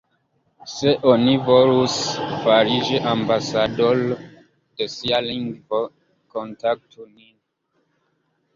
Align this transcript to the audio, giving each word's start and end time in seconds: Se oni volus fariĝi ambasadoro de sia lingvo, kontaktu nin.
Se 0.75 0.91
oni 1.09 1.33
volus 1.49 1.97
fariĝi 2.45 3.01
ambasadoro 3.13 4.17
de 4.25 4.89
sia 4.97 5.21
lingvo, 5.29 5.85
kontaktu 6.35 7.09
nin. 7.13 7.33